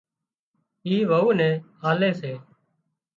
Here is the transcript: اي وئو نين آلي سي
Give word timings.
اي 0.87 0.95
وئو 1.09 1.29
نين 1.39 1.53
آلي 1.89 2.11
سي 2.19 2.33